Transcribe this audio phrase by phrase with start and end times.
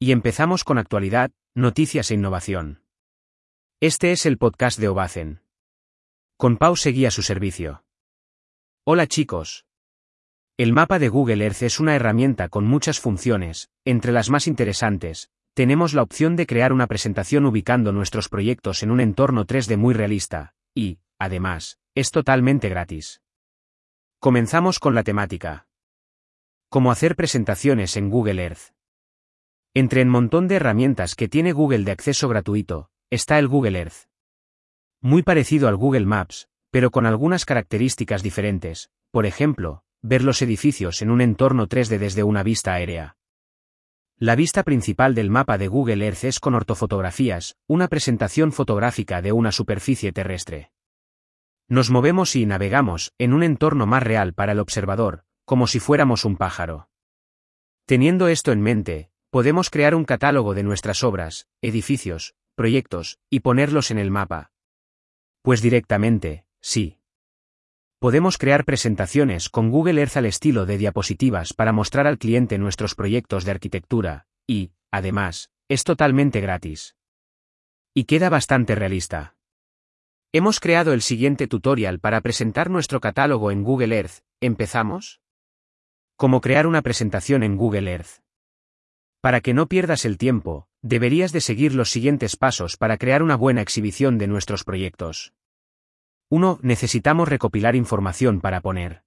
[0.00, 2.84] Y empezamos con actualidad, noticias e innovación.
[3.80, 5.42] Este es el podcast de Obacen.
[6.36, 7.82] Con Pau seguía su servicio.
[8.84, 9.66] Hola chicos.
[10.56, 15.32] El mapa de Google Earth es una herramienta con muchas funciones, entre las más interesantes,
[15.54, 19.94] tenemos la opción de crear una presentación ubicando nuestros proyectos en un entorno 3D muy
[19.94, 23.20] realista, y, además, es totalmente gratis.
[24.20, 25.66] Comenzamos con la temática.
[26.68, 28.77] Cómo hacer presentaciones en Google Earth.
[29.78, 34.08] Entre el montón de herramientas que tiene Google de acceso gratuito, está el Google Earth.
[35.00, 41.00] Muy parecido al Google Maps, pero con algunas características diferentes, por ejemplo, ver los edificios
[41.00, 43.18] en un entorno 3D desde una vista aérea.
[44.16, 49.30] La vista principal del mapa de Google Earth es con ortofotografías, una presentación fotográfica de
[49.30, 50.72] una superficie terrestre.
[51.68, 56.24] Nos movemos y navegamos en un entorno más real para el observador, como si fuéramos
[56.24, 56.88] un pájaro.
[57.86, 63.90] Teniendo esto en mente, podemos crear un catálogo de nuestras obras, edificios, proyectos, y ponerlos
[63.90, 64.52] en el mapa.
[65.42, 66.98] Pues directamente, sí.
[67.98, 72.94] Podemos crear presentaciones con Google Earth al estilo de diapositivas para mostrar al cliente nuestros
[72.94, 76.96] proyectos de arquitectura, y, además, es totalmente gratis.
[77.94, 79.36] Y queda bastante realista.
[80.32, 85.20] Hemos creado el siguiente tutorial para presentar nuestro catálogo en Google Earth, ¿empezamos?
[86.16, 88.27] Cómo crear una presentación en Google Earth.
[89.20, 93.34] Para que no pierdas el tiempo, deberías de seguir los siguientes pasos para crear una
[93.34, 95.32] buena exhibición de nuestros proyectos.
[96.30, 96.60] 1.
[96.62, 99.02] Necesitamos recopilar información para poner.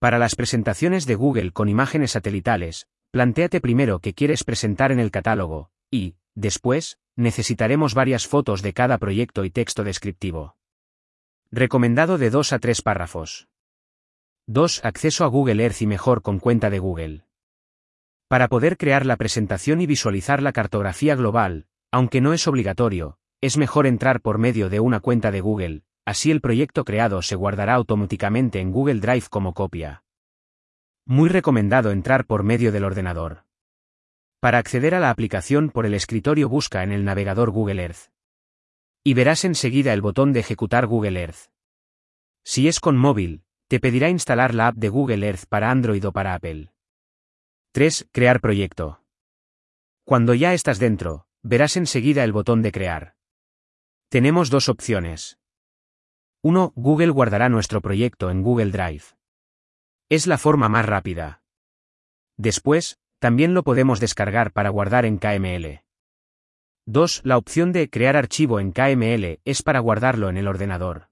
[0.00, 5.12] Para las presentaciones de Google con imágenes satelitales, plantéate primero qué quieres presentar en el
[5.12, 10.56] catálogo, y, después, necesitaremos varias fotos de cada proyecto y texto descriptivo.
[11.52, 13.46] Recomendado de 2 a 3 párrafos.
[14.46, 14.84] 2.
[14.84, 17.24] Acceso a Google Earth y mejor con cuenta de Google.
[18.28, 23.58] Para poder crear la presentación y visualizar la cartografía global, aunque no es obligatorio, es
[23.58, 27.74] mejor entrar por medio de una cuenta de Google, así el proyecto creado se guardará
[27.74, 30.02] automáticamente en Google Drive como copia.
[31.06, 33.44] Muy recomendado entrar por medio del ordenador.
[34.40, 38.10] Para acceder a la aplicación por el escritorio busca en el navegador Google Earth.
[39.04, 41.50] Y verás enseguida el botón de ejecutar Google Earth.
[42.42, 46.12] Si es con móvil, te pedirá instalar la app de Google Earth para Android o
[46.12, 46.73] para Apple.
[47.74, 48.08] 3.
[48.12, 49.02] Crear proyecto.
[50.04, 53.16] Cuando ya estás dentro, verás enseguida el botón de crear.
[54.08, 55.40] Tenemos dos opciones.
[56.44, 56.72] 1.
[56.76, 59.02] Google guardará nuestro proyecto en Google Drive.
[60.08, 61.42] Es la forma más rápida.
[62.36, 65.82] Después, también lo podemos descargar para guardar en KML.
[66.86, 67.22] 2.
[67.24, 71.08] La opción de crear archivo en KML es para guardarlo en el ordenador.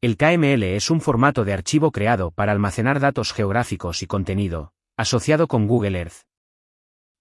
[0.00, 5.46] El KML es un formato de archivo creado para almacenar datos geográficos y contenido, asociado
[5.46, 6.26] con Google Earth.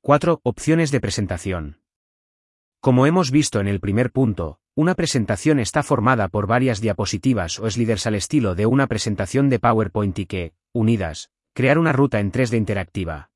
[0.01, 0.41] 4.
[0.41, 1.79] Opciones de presentación.
[2.79, 7.69] Como hemos visto en el primer punto, una presentación está formada por varias diapositivas o
[7.69, 12.31] sliders al estilo de una presentación de PowerPoint y que, unidas, crear una ruta en
[12.31, 13.29] 3D interactiva.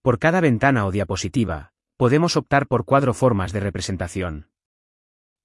[0.00, 4.48] Por cada ventana o diapositiva, podemos optar por cuatro formas de representación.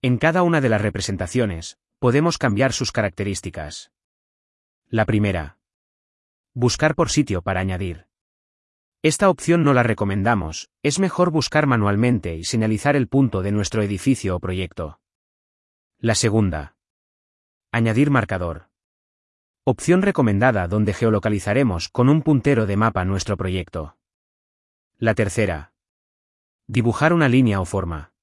[0.03, 3.91] En cada una de las representaciones, podemos cambiar sus características.
[4.89, 5.57] La primera.
[6.57, 8.07] Buscar por sitio para añadir.
[9.03, 13.83] Esta opción no la recomendamos, es mejor buscar manualmente y señalizar el punto de nuestro
[13.83, 15.01] edificio o proyecto.
[15.99, 16.77] La segunda.
[17.73, 18.69] Añadir marcador.
[19.65, 23.97] Opción recomendada donde geolocalizaremos con un puntero de mapa nuestro proyecto.
[24.97, 25.73] La tercera.
[26.67, 28.13] Dibujar una línea o forma.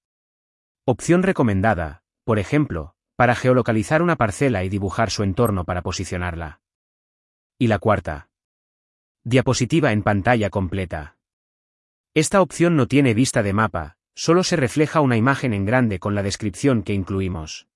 [0.86, 6.61] Opción recomendada, por ejemplo, para geolocalizar una parcela y dibujar su entorno para posicionarla.
[7.62, 8.28] Y la cuarta.
[9.22, 11.16] Diapositiva en pantalla completa.
[12.12, 16.16] Esta opción no tiene vista de mapa, solo se refleja una imagen en grande con
[16.16, 17.68] la descripción que incluimos.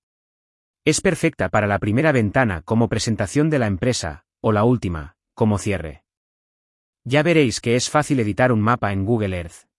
[0.83, 5.57] Es perfecta para la primera ventana como presentación de la empresa, o la última, como
[5.57, 6.03] cierre.
[7.05, 9.69] Ya veréis que es fácil editar un mapa en Google Earth.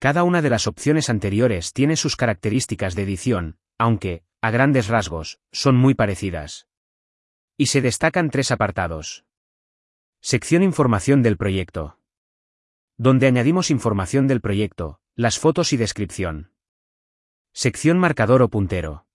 [0.00, 5.40] Cada una de las opciones anteriores tiene sus características de edición, aunque, a grandes rasgos,
[5.50, 6.68] son muy parecidas.
[7.56, 9.24] Y se destacan tres apartados.
[10.20, 12.00] Sección Información del proyecto.
[12.96, 16.50] Donde añadimos información del proyecto, las fotos y descripción.
[17.52, 19.06] Sección Marcador o puntero.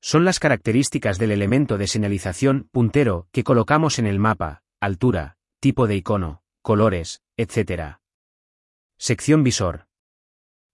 [0.00, 5.86] Son las características del elemento de señalización puntero que colocamos en el mapa, altura, tipo
[5.86, 7.98] de icono, colores, etc.
[8.98, 9.86] Sección Visor.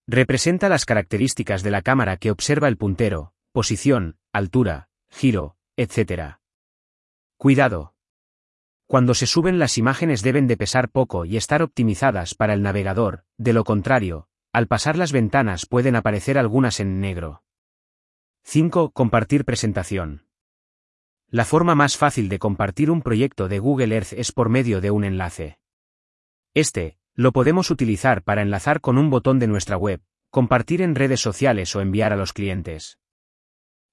[0.06, 6.39] Representa las características de la cámara que observa el puntero, posición, altura, giro, etc.
[7.40, 7.94] Cuidado.
[8.86, 13.24] Cuando se suben las imágenes deben de pesar poco y estar optimizadas para el navegador,
[13.38, 17.42] de lo contrario, al pasar las ventanas pueden aparecer algunas en negro.
[18.42, 18.90] 5.
[18.90, 20.26] Compartir presentación.
[21.28, 24.90] La forma más fácil de compartir un proyecto de Google Earth es por medio de
[24.90, 25.58] un enlace.
[26.52, 31.20] Este, lo podemos utilizar para enlazar con un botón de nuestra web, compartir en redes
[31.20, 32.98] sociales o enviar a los clientes.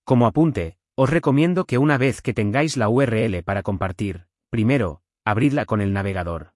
[0.04, 5.66] Como apunte, os recomiendo que una vez que tengáis la URL para compartir, primero, abridla
[5.66, 6.54] con el navegador.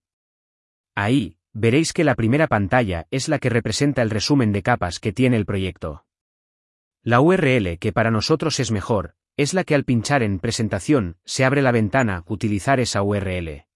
[0.95, 5.13] Ahí, veréis que la primera pantalla es la que representa el resumen de capas que
[5.13, 6.07] tiene el proyecto.
[7.03, 11.45] La URL que para nosotros es mejor, es la que al pinchar en Presentación se
[11.45, 13.67] abre la ventana Utilizar esa URL.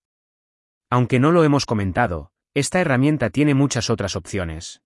[0.89, 4.81] Aunque no lo hemos comentado, esta herramienta tiene muchas otras opciones.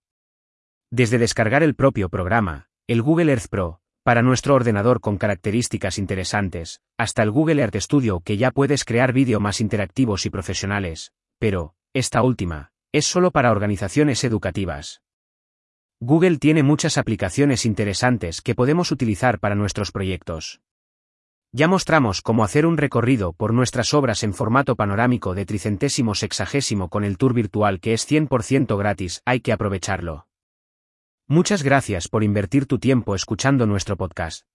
[0.92, 6.82] Desde descargar el propio programa, el Google Earth Pro, para nuestro ordenador con características interesantes,
[6.98, 11.76] hasta el Google Earth Studio que ya puedes crear vídeo más interactivos y profesionales, pero,
[11.94, 15.04] esta última, es solo para organizaciones educativas.
[16.00, 20.60] Google tiene muchas aplicaciones interesantes que podemos utilizar para nuestros proyectos.
[21.52, 26.90] Ya mostramos cómo hacer un recorrido por nuestras obras en formato panorámico de tricentésimo sexagésimo
[26.90, 30.29] con el tour virtual que es 100% gratis, hay que aprovecharlo.
[31.32, 34.48] Muchas gracias por invertir tu tiempo escuchando nuestro podcast.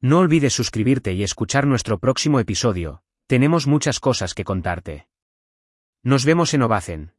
[0.00, 5.06] No olvides suscribirte y escuchar nuestro próximo episodio, tenemos muchas cosas que contarte.
[6.02, 7.15] Nos vemos en Ovacen.